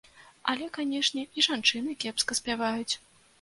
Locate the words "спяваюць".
2.41-2.93